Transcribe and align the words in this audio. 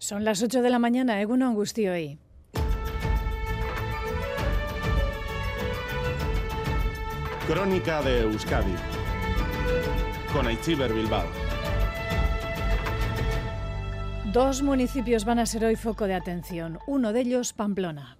Son 0.00 0.24
las 0.24 0.42
8 0.42 0.62
de 0.62 0.70
la 0.70 0.78
mañana, 0.78 1.20
Eguno 1.20 1.46
Angustio 1.46 1.92
hoy. 1.92 2.18
Crónica 7.46 8.00
de 8.00 8.22
Euskadi 8.22 8.74
con 10.32 10.46
Aichiber 10.46 10.94
Bilbao. 10.94 11.26
Dos 14.32 14.62
municipios 14.62 15.26
van 15.26 15.38
a 15.38 15.44
ser 15.44 15.66
hoy 15.66 15.76
foco 15.76 16.06
de 16.06 16.14
atención, 16.14 16.78
uno 16.86 17.12
de 17.12 17.20
ellos 17.20 17.52
Pamplona. 17.52 18.16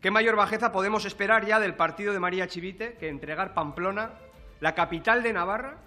¿Qué 0.00 0.12
mayor 0.12 0.36
bajeza 0.36 0.70
podemos 0.70 1.06
esperar 1.06 1.44
ya 1.44 1.58
del 1.58 1.74
partido 1.74 2.12
de 2.12 2.20
María 2.20 2.46
Chivite 2.46 2.94
que 3.00 3.08
entregar 3.08 3.52
Pamplona, 3.52 4.12
la 4.60 4.76
capital 4.76 5.24
de 5.24 5.32
Navarra, 5.32 5.78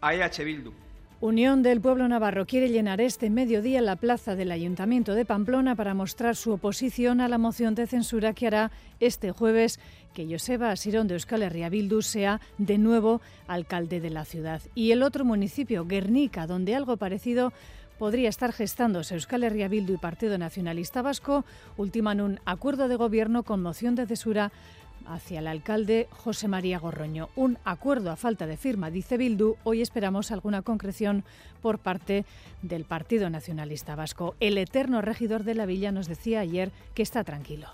a 0.00 0.14
EH 0.14 0.42
Bildu? 0.42 0.83
Unión 1.24 1.62
del 1.62 1.80
Pueblo 1.80 2.06
Navarro 2.06 2.44
quiere 2.44 2.68
llenar 2.68 3.00
este 3.00 3.30
mediodía 3.30 3.80
la 3.80 3.96
plaza 3.96 4.36
del 4.36 4.52
Ayuntamiento 4.52 5.14
de 5.14 5.24
Pamplona 5.24 5.74
para 5.74 5.94
mostrar 5.94 6.36
su 6.36 6.52
oposición 6.52 7.22
a 7.22 7.28
la 7.28 7.38
moción 7.38 7.74
de 7.74 7.86
censura 7.86 8.34
que 8.34 8.46
hará 8.46 8.70
este 9.00 9.32
jueves 9.32 9.80
que 10.12 10.28
Joseba 10.30 10.70
Asirón 10.70 11.08
de 11.08 11.14
Euskal 11.14 11.42
Herria 11.42 11.70
sea 12.02 12.42
de 12.58 12.76
nuevo 12.76 13.22
alcalde 13.48 14.02
de 14.02 14.10
la 14.10 14.26
ciudad. 14.26 14.60
Y 14.74 14.90
el 14.90 15.02
otro 15.02 15.24
municipio, 15.24 15.86
Guernica, 15.86 16.46
donde 16.46 16.74
algo 16.74 16.98
parecido 16.98 17.54
podría 17.98 18.28
estar 18.28 18.52
gestándose 18.52 19.14
Euskal 19.14 19.44
Herria 19.44 19.70
y 19.72 19.96
Partido 19.96 20.36
Nacionalista 20.36 21.00
Vasco, 21.00 21.46
ultiman 21.78 22.20
un 22.20 22.38
acuerdo 22.44 22.86
de 22.86 22.96
gobierno 22.96 23.44
con 23.44 23.62
moción 23.62 23.94
de 23.94 24.06
censura 24.06 24.52
hacia 25.06 25.40
el 25.40 25.46
alcalde 25.46 26.08
José 26.10 26.48
María 26.48 26.78
Gorroño. 26.78 27.28
Un 27.36 27.58
acuerdo 27.64 28.10
a 28.10 28.16
falta 28.16 28.46
de 28.46 28.56
firma, 28.56 28.90
dice 28.90 29.16
Bildu. 29.16 29.56
Hoy 29.64 29.82
esperamos 29.82 30.32
alguna 30.32 30.62
concreción 30.62 31.24
por 31.62 31.78
parte 31.78 32.24
del 32.62 32.84
Partido 32.84 33.30
Nacionalista 33.30 33.96
Vasco. 33.96 34.34
El 34.40 34.58
eterno 34.58 35.00
regidor 35.00 35.44
de 35.44 35.54
la 35.54 35.66
villa 35.66 35.92
nos 35.92 36.08
decía 36.08 36.40
ayer 36.40 36.70
que 36.94 37.02
está 37.02 37.24
tranquilo. 37.24 37.68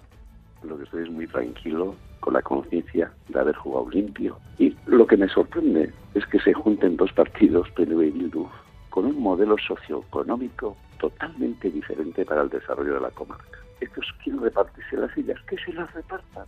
Lo 0.63 0.77
que 0.77 0.85
estoy 0.85 1.05
es 1.05 1.11
muy 1.11 1.27
tranquilo, 1.27 1.97
con 2.21 2.35
la 2.35 2.43
conciencia 2.43 3.13
de 3.29 3.41
haber 3.41 3.57
jugado 3.57 3.89
limpio. 3.91 4.39
Y 4.59 4.77
lo 4.87 5.07
que 5.07 5.17
me 5.17 5.29
sorprende 5.29 5.93
es 6.15 6.27
que 6.27 6.39
se 6.41 6.53
junten 6.53 6.97
dos 6.97 7.13
partidos, 7.13 7.71
PNV 7.71 8.03
y 8.03 8.11
Bildu, 8.11 8.47
con 8.91 9.07
un 9.07 9.21
modelo 9.21 9.57
socioeconómico 9.59 10.77
totalmente 10.99 11.71
diferente 11.71 12.25
para 12.25 12.43
el 12.43 12.51
desarrollo 12.51 12.95
de 12.95 13.01
la 13.01 13.11
comarca. 13.11 13.59
Estos 13.81 14.07
quieren 14.23 14.43
repartirse 14.43 14.97
las 14.97 15.13
sillas, 15.15 15.41
que 15.49 15.57
se 15.57 15.73
las 15.73 15.93
repartan. 15.95 16.45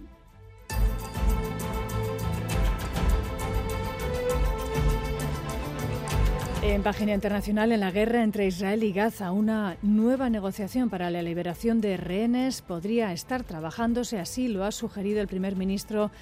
En 6.63 6.85
página 6.85 7.13
internacional, 7.13 7.73
en 7.73 7.81
la 7.81 7.91
guerra 7.91 8.23
entre 8.23 8.47
Israel 8.47 8.85
y 8.85 8.93
Gaza, 8.93 9.33
una 9.33 9.77
nueva 9.83 10.31
negociación 10.31 10.91
para 10.91 11.11
la 11.11 11.21
liberación 11.21 11.81
de 11.81 11.97
rehenes 11.97 12.63
podría 12.63 13.13
estar 13.13 13.43
trabajándose, 13.43 14.21
así 14.21 14.47
lo 14.47 14.65
ha 14.65 14.71
sugerido 14.71 15.21
el 15.21 15.27
primer 15.27 15.57
ministro 15.57 16.13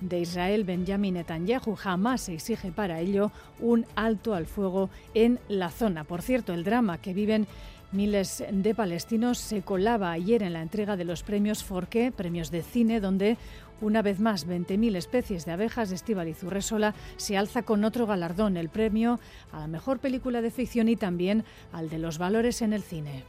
de 0.00 0.20
Israel, 0.20 0.64
Benjamin 0.64 1.14
Netanyahu. 1.14 1.74
Jamás 1.74 2.30
exige 2.30 2.72
para 2.72 3.00
ello 3.00 3.30
un 3.60 3.84
alto 3.94 4.32
al 4.32 4.46
fuego 4.46 4.88
en 5.12 5.38
la 5.48 5.68
zona. 5.68 6.04
Por 6.04 6.22
cierto, 6.22 6.54
el 6.54 6.64
drama 6.64 6.96
que 6.96 7.12
viven 7.12 7.46
miles 7.92 8.42
de 8.50 8.74
palestinos 8.74 9.36
se 9.36 9.60
colaba 9.60 10.12
ayer 10.12 10.42
en 10.42 10.54
la 10.54 10.62
entrega 10.62 10.96
de 10.96 11.04
los 11.04 11.22
premios 11.22 11.62
Forqué, 11.62 12.10
premios 12.10 12.50
de 12.50 12.62
cine, 12.62 13.00
donde 13.00 13.36
una 13.80 14.02
vez 14.02 14.20
más, 14.20 14.46
20.000 14.46 14.96
especies 14.96 15.44
de 15.44 15.52
abejas 15.52 15.88
de 15.88 15.96
Estíbaliz 15.96 16.42
Urresola 16.42 16.94
se 17.16 17.36
alza 17.36 17.62
con 17.62 17.84
otro 17.84 18.06
galardón, 18.06 18.56
el 18.56 18.68
premio 18.68 19.18
a 19.52 19.60
la 19.60 19.66
mejor 19.66 19.98
película 19.98 20.40
de 20.42 20.50
ficción 20.50 20.88
y 20.88 20.96
también 20.96 21.44
al 21.72 21.88
de 21.88 21.98
los 21.98 22.18
valores 22.18 22.62
en 22.62 22.72
el 22.72 22.82
cine. 22.82 23.24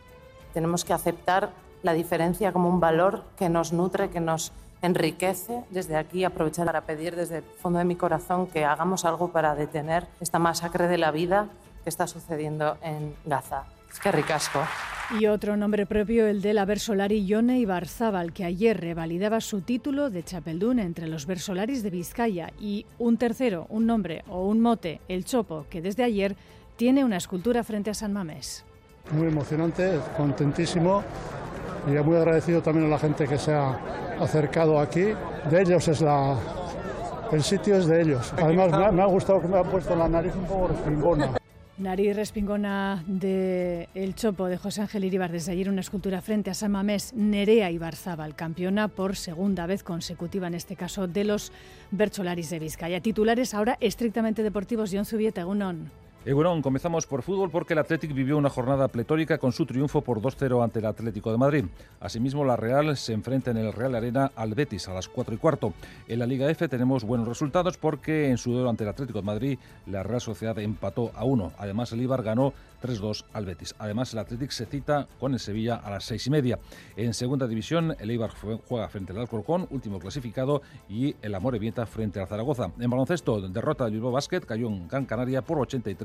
Tenemos 0.53 0.83
que 0.83 0.93
aceptar 0.93 1.51
la 1.83 1.93
diferencia 1.93 2.51
como 2.51 2.69
un 2.69 2.79
valor 2.79 3.23
que 3.37 3.49
nos 3.49 3.73
nutre, 3.73 4.09
que 4.09 4.19
nos 4.19 4.51
enriquece. 4.81 5.63
Desde 5.69 5.95
aquí 5.95 6.23
aprovechar 6.23 6.65
para 6.65 6.81
pedir 6.81 7.15
desde 7.15 7.37
el 7.37 7.43
fondo 7.43 7.79
de 7.79 7.85
mi 7.85 7.95
corazón 7.95 8.47
que 8.47 8.65
hagamos 8.65 9.05
algo 9.05 9.31
para 9.31 9.55
detener 9.55 10.07
esta 10.19 10.39
masacre 10.39 10.87
de 10.87 10.97
la 10.97 11.11
vida 11.11 11.47
que 11.83 11.89
está 11.89 12.07
sucediendo 12.07 12.77
en 12.81 13.15
Gaza. 13.25 13.65
Es 13.91 13.99
que 13.99 14.11
ricasco. 14.11 14.61
Y 15.19 15.27
otro 15.27 15.57
nombre 15.57 15.85
propio, 15.85 16.25
el 16.25 16.41
de 16.41 16.53
la 16.53 16.63
Versolari 16.63 17.25
Yone 17.25 17.59
Ibarzábal, 17.59 18.31
que 18.31 18.45
ayer 18.45 18.79
revalidaba 18.79 19.41
su 19.41 19.59
título 19.59 20.09
de 20.09 20.23
Chapeldún 20.23 20.79
entre 20.79 21.07
los 21.07 21.25
Versolaris 21.25 21.83
de 21.83 21.89
Vizcaya. 21.89 22.51
Y 22.59 22.85
un 22.97 23.17
tercero, 23.17 23.65
un 23.69 23.85
nombre 23.85 24.23
o 24.29 24.47
un 24.47 24.61
mote, 24.61 25.01
el 25.09 25.25
Chopo, 25.25 25.65
que 25.69 25.81
desde 25.81 26.05
ayer 26.05 26.37
tiene 26.77 27.03
una 27.03 27.17
escultura 27.17 27.63
frente 27.65 27.89
a 27.89 27.93
San 27.93 28.13
Mamés. 28.13 28.63
Muy 29.11 29.27
emocionante, 29.27 29.99
contentísimo 30.15 31.03
y 31.87 31.91
muy 31.91 32.15
agradecido 32.15 32.61
también 32.61 32.85
a 32.85 32.89
la 32.89 32.99
gente 32.99 33.27
que 33.27 33.37
se 33.37 33.53
ha 33.53 33.71
acercado 34.17 34.79
aquí. 34.79 35.07
De 35.49 35.61
ellos 35.61 35.87
es 35.89 35.99
la... 35.99 36.37
El 37.33 37.43
sitio 37.43 37.75
es 37.75 37.85
de 37.85 38.01
ellos. 38.01 38.33
Además 38.37 38.71
me 38.71 38.85
ha, 38.85 38.91
me 38.91 39.01
ha 39.01 39.07
gustado 39.07 39.41
que 39.41 39.47
me 39.49 39.57
ha 39.57 39.63
puesto 39.63 39.93
la 39.93 40.07
nariz 40.07 40.33
un 40.35 40.45
poco 40.45 40.67
respingona. 40.69 41.40
Nariz 41.77 42.15
respingona 42.15 43.03
de 43.07 43.89
El 43.95 44.13
Chopo 44.13 44.47
de 44.47 44.57
José 44.57 44.81
Ángel 44.81 45.05
Iribar. 45.05 45.31
Desde 45.31 45.53
ayer 45.53 45.69
una 45.69 45.81
escultura 45.81 46.21
frente 46.21 46.51
a 46.51 46.53
San 46.53 46.71
Mamés, 46.71 47.13
Nerea 47.13 47.71
Ibarzábal, 47.71 48.35
campeona 48.35 48.87
por 48.87 49.15
segunda 49.15 49.65
vez 49.65 49.81
consecutiva, 49.81 50.47
en 50.47 50.53
este 50.53 50.75
caso 50.75 51.07
de 51.07 51.23
los 51.23 51.51
Bercholaris 51.89 52.49
de 52.49 52.59
Vizcaya. 52.59 53.01
Titulares 53.01 53.53
ahora 53.53 53.77
estrictamente 53.79 54.43
deportivos. 54.43 54.91
John 54.93 55.05
Zubieta, 55.05 55.41
Egunon. 55.41 56.00
Egunon, 56.23 56.61
comenzamos 56.61 57.07
por 57.07 57.23
fútbol 57.23 57.49
porque 57.49 57.73
el 57.73 57.79
Athletic 57.79 58.13
vivió 58.13 58.37
una 58.37 58.51
jornada 58.51 58.87
pletórica 58.89 59.39
con 59.39 59.51
su 59.51 59.65
triunfo 59.65 60.01
por 60.01 60.21
2-0 60.21 60.63
ante 60.63 60.77
el 60.77 60.85
Atlético 60.85 61.31
de 61.31 61.39
Madrid. 61.39 61.65
Asimismo, 61.99 62.45
la 62.45 62.55
Real 62.55 62.95
se 62.95 63.13
enfrenta 63.13 63.49
en 63.49 63.57
el 63.57 63.73
Real 63.73 63.95
Arena 63.95 64.31
al 64.35 64.53
Betis 64.53 64.87
a 64.87 64.93
las 64.93 65.07
4 65.07 65.33
y 65.33 65.37
cuarto. 65.39 65.73
En 66.07 66.19
la 66.19 66.27
Liga 66.27 66.47
F 66.51 66.67
tenemos 66.67 67.05
buenos 67.05 67.27
resultados 67.27 67.77
porque 67.77 68.29
en 68.29 68.37
su 68.37 68.51
duelo 68.51 68.69
ante 68.69 68.83
el 68.83 68.91
Atlético 68.91 69.17
de 69.17 69.25
Madrid 69.25 69.59
la 69.87 70.03
Real 70.03 70.21
Sociedad 70.21 70.59
empató 70.59 71.11
a 71.15 71.23
1. 71.23 71.53
Además, 71.57 71.91
el 71.91 72.01
Ibar 72.01 72.21
ganó 72.21 72.53
3-2 72.83 73.25
al 73.33 73.45
Betis. 73.45 73.73
Además, 73.79 74.13
el 74.13 74.19
Athletic 74.19 74.51
se 74.51 74.67
cita 74.67 75.07
con 75.19 75.33
el 75.33 75.39
Sevilla 75.39 75.75
a 75.75 75.89
las 75.89 76.03
6 76.03 76.27
y 76.27 76.29
media. 76.29 76.59
En 76.97 77.15
segunda 77.15 77.47
división, 77.47 77.95
el 77.99 78.11
Eibar 78.11 78.29
juega 78.29 78.87
frente 78.89 79.11
al 79.11 79.19
Alcorcón, 79.19 79.67
último 79.71 79.97
clasificado, 79.97 80.61
y 80.87 81.15
el 81.23 81.33
Amorebieta 81.33 81.87
frente 81.87 82.19
al 82.19 82.27
Zaragoza. 82.27 82.71
En 82.79 82.89
baloncesto, 82.91 83.41
derrota 83.41 83.85
de 83.85 83.91
Bilbao 83.91 84.11
Basket, 84.11 84.41
cayó 84.41 84.67
en 84.67 84.87
Gran 84.87 85.05
Canaria 85.05 85.41
por 85.41 85.57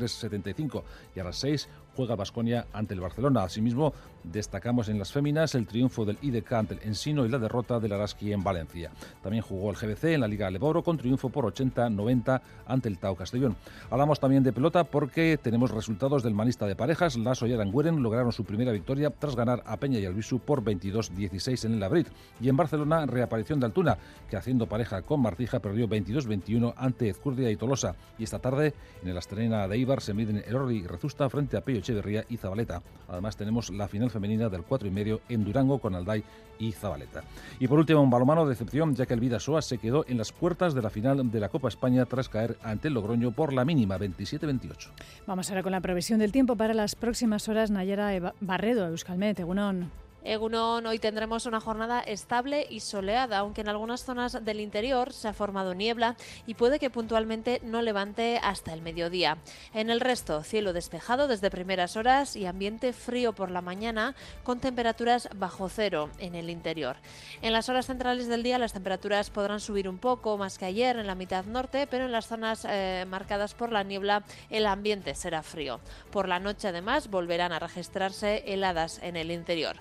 83-75 0.06 0.83
y 1.15 1.21
a 1.21 1.25
las 1.25 1.37
6 1.39 1.69
juega 1.97 2.15
Basconia 2.15 2.67
ante 2.73 2.95
el 2.95 3.01
Barcelona. 3.01 3.45
Asimismo, 3.45 3.95
destacamos 4.23 4.89
en 4.89 4.99
las 4.99 5.12
féminas 5.12 5.55
el 5.55 5.67
triunfo 5.67 6.05
del 6.05 6.19
IDK 6.21 6.53
ante 6.53 6.75
el 6.75 6.83
Ensino 6.83 7.25
y 7.25 7.29
la 7.29 7.39
derrota 7.39 7.81
del 7.81 7.93
Araski 7.93 8.33
en 8.33 8.45
Valencia. 8.45 8.91
También 9.23 9.43
jugó 9.43 9.71
el 9.71 9.77
GBC 9.77 10.05
en 10.05 10.21
la 10.21 10.29
Liga 10.29 10.51
Leboro 10.51 10.83
con 10.83 10.99
triunfo 10.99 11.31
por 11.31 11.45
80-90 11.53 12.41
ante 12.67 12.89
el 12.89 12.99
Tau 12.99 13.17
Castellón. 13.17 13.57
Hablamos 13.91 14.21
también 14.21 14.43
de 14.43 14.53
pelota 14.53 14.84
porque 14.84 15.39
tenemos 15.43 15.71
resultados 15.71 16.23
del 16.23 16.34
manista 16.34 16.67
de 16.67 16.77
parejas. 16.77 17.17
Lasso 17.17 17.47
y 17.47 17.55
Arangueren 17.55 18.03
lograron 18.03 18.33
su 18.33 18.45
primera 18.45 18.73
victoria 18.73 19.11
tras 19.11 19.34
ganar 19.34 19.63
a 19.65 19.78
Peña 19.78 19.99
y 19.99 20.05
Albisu 20.05 20.41
por 20.41 20.63
22-16 20.63 21.65
en 21.65 21.75
el 21.75 21.81
Labrit. 21.81 22.09
Y 22.41 22.49
en 22.49 22.57
Barcelona, 22.57 23.07
reaparición 23.07 23.61
de 23.61 23.67
Altuna, 23.67 23.97
que 24.28 24.37
haciendo 24.37 24.67
pareja 24.67 25.03
con 25.03 25.21
Martija 25.21 25.61
perdió 25.61 25.89
22-21 25.89 26.75
ante 26.77 27.09
Ezcurdia 27.09 27.51
y 27.51 27.57
Tolosa. 27.57 27.97
Y 28.19 28.25
esta 28.25 28.39
tarde, 28.39 28.75
en 29.03 29.09
el 29.09 29.17
Astrena 29.17 29.67
de 29.69 29.78
Ibar, 29.78 30.03
se 30.03 30.15
miden 30.15 30.43
Erori 30.47 30.78
y 30.78 30.87
Rezusta 30.87 31.31
frente 31.31 31.57
a 31.57 31.61
Pello 31.63 31.86
Echeverría 31.87 32.25
y 32.29 32.37
Zabaleta. 32.37 32.83
Además, 33.09 33.37
tenemos 33.37 33.71
la 33.71 33.87
final 33.87 34.11
femenina 34.11 34.49
del 34.49 34.63
4 34.63 34.89
y 34.89 34.91
medio 34.91 35.21
en 35.29 35.45
Durango 35.45 35.79
con 35.79 35.95
Alday 35.95 36.25
y 36.59 36.73
Zabaleta. 36.73 37.23
Y 37.61 37.69
por 37.69 37.79
último, 37.79 38.03
un 38.03 38.11
balomano 38.11 38.45
de 38.45 38.51
decepción, 38.51 38.95
ya 38.95 39.07
que 39.07 39.15
el 39.15 39.21
Vidasoa 39.21 39.63
se 39.63 39.79
quedó 39.79 40.05
en 40.09 40.19
las 40.19 40.33
puertas 40.33 40.75
de 40.75 40.83
la 40.83 40.91
final 40.91 41.31
de 41.31 41.41
la 41.41 41.49
Copa 41.49 41.69
España 41.69 42.05
tras 42.07 42.29
caer 42.29 42.57
ante 42.63 42.89
el 42.89 42.95
Logroño 42.95 43.31
por 43.31 43.53
la 43.53 43.65
mínima 43.65 43.99
27-28. 43.99 44.89
Vamos 45.27 45.49
ahora 45.51 45.63
con 45.63 45.73
la 45.73 45.81
previsión 45.81 46.19
del 46.19 46.33
tiempo 46.33 46.57
para 46.57 46.75
las 46.75 46.97
próximas 46.97 47.49
horas. 47.49 47.71
Nayara 47.71 48.35
Barredo, 48.41 48.89
Euskalmet, 48.89 49.39
Egunon. 49.39 50.06
Egunon, 50.27 50.84
hoy 50.87 50.99
tendremos 50.99 51.47
una 51.47 51.61
jornada 51.61 52.01
estable 52.01 52.67
y 52.69 52.81
soleada, 52.81 53.39
aunque 53.39 53.61
en 53.61 53.69
algunas 53.69 54.05
zonas 54.05 54.45
del 54.45 54.59
interior 54.59 55.13
se 55.13 55.28
ha 55.28 55.33
formado 55.33 55.73
niebla 55.73 56.17
y 56.49 56.55
puede 56.55 56.81
que 56.81 56.91
puntualmente 56.91 57.61
no 57.63 57.81
levante 57.81 58.41
hasta 58.43 58.73
el 58.73 58.83
mediodía. 58.83 59.39
En 59.73 59.89
el 59.89 60.01
resto, 60.01 60.43
cielo 60.43 60.73
despejado 60.73 61.28
desde 61.28 61.49
primeras 61.49 61.97
horas 61.97 62.34
y 62.34 62.47
ambiente 62.47 62.93
frío 62.93 63.34
por 63.34 63.53
la 63.53 63.61
mañana 63.61 64.17
con 64.43 64.59
temperaturas 64.59 65.28
bajo 65.37 65.69
cero 65.69 66.11
en 66.19 66.34
el 66.34 66.51
interior. 66.51 66.97
En 67.41 67.53
las 67.53 67.69
horas 67.69 67.87
centrales 67.87 68.27
del 68.27 68.43
día 68.43 68.59
las 68.59 68.72
temperaturas 68.72 69.31
podrán 69.31 69.61
subir 69.61 69.89
un 69.89 69.99
poco 69.99 70.37
más 70.39 70.59
que 70.59 70.65
ayer 70.65 70.97
en 70.97 71.07
la 71.07 71.15
mitad 71.15 71.45
norte, 71.45 71.87
pero 71.87 72.05
en 72.05 72.13
las 72.13 72.27
zonas 72.27 72.67
eh, 72.69 73.05
marcadas 73.09 73.55
por 73.55 73.71
la 73.71 73.84
niebla 73.84 74.25
el 74.51 74.67
ambiente 74.67 75.15
será 75.15 75.45
frío. 75.45 75.79
Por 76.11 76.27
la 76.27 76.41
noche 76.41 76.67
además 76.67 77.11
volverán 77.11 77.53
a 77.53 77.61
registrarse 77.61 78.43
heladas 78.45 78.99
en 79.05 79.17
el 79.17 79.31
interior. 79.31 79.77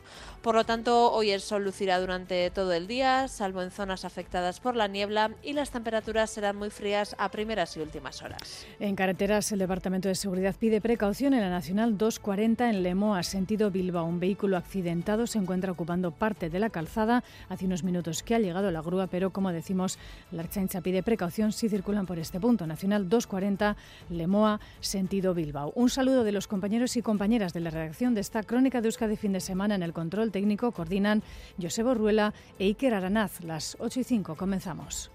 Por 0.45 0.53
lo 0.53 0.63
tanto, 0.63 1.11
hoy 1.11 1.31
el 1.31 1.41
sol 1.41 1.63
lucirá 1.63 1.99
durante 1.99 2.51
todo 2.51 2.71
el 2.73 2.85
día, 2.85 3.27
salvo 3.27 3.63
en 3.63 3.71
zonas 3.71 4.05
afectadas 4.05 4.59
por 4.59 4.75
la 4.75 4.87
niebla, 4.87 5.31
y 5.41 5.53
las 5.53 5.71
temperaturas 5.71 6.29
serán 6.29 6.55
muy 6.55 6.69
frías 6.69 7.15
a 7.17 7.31
primeras 7.31 7.75
y 7.75 7.79
últimas 7.79 8.21
horas. 8.21 8.63
En 8.79 8.95
carreteras, 8.95 9.51
el 9.51 9.57
Departamento 9.57 10.07
de 10.07 10.13
Seguridad 10.13 10.55
pide 10.55 10.81
precaución 10.81 11.33
en 11.33 11.41
la 11.41 11.49
Nacional 11.49 11.97
240 11.97 12.69
en 12.69 12.83
Lemoa, 12.83 13.23
sentido 13.23 13.71
Bilbao. 13.71 14.05
Un 14.05 14.19
vehículo 14.19 14.55
accidentado 14.55 15.25
se 15.25 15.39
encuentra 15.39 15.71
ocupando 15.71 16.11
parte 16.11 16.51
de 16.51 16.59
la 16.59 16.69
calzada. 16.69 17.23
Hace 17.49 17.65
unos 17.65 17.83
minutos 17.83 18.21
que 18.21 18.35
ha 18.35 18.39
llegado 18.39 18.69
la 18.69 18.83
grúa, 18.83 19.07
pero 19.07 19.31
como 19.31 19.51
decimos, 19.51 19.97
la 20.31 20.43
Archancha 20.43 20.81
pide 20.81 21.01
precaución 21.01 21.53
si 21.53 21.69
circulan 21.69 22.05
por 22.05 22.19
este 22.19 22.39
punto. 22.39 22.67
Nacional 22.67 23.09
240, 23.09 23.75
Lemoa, 24.11 24.59
sentido 24.79 25.33
Bilbao. 25.33 25.71
Un 25.73 25.89
saludo 25.89 26.23
de 26.23 26.33
los 26.33 26.45
compañeros 26.45 26.95
y 26.97 27.01
compañeras 27.01 27.51
de 27.51 27.61
la 27.61 27.71
redacción 27.71 28.13
de 28.13 28.21
esta 28.21 28.43
crónica 28.43 28.81
de 28.81 28.89
Euskadi 28.89 29.15
fin 29.15 29.33
de 29.33 29.39
semana 29.39 29.73
en 29.73 29.81
el 29.81 29.91
control 29.91 30.33
técnico 30.35 30.75
coordinan 30.75 31.23
Josebo 31.55 31.95
Ruela 31.95 32.33
e 32.59 32.67
Iker 32.67 32.93
Aranaz. 32.93 33.39
Las 33.39 33.77
8 33.79 34.01
y 34.01 34.03
5 34.03 34.35
comenzamos. 34.35 35.09